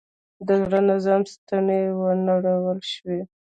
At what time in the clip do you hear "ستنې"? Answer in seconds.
1.33-1.79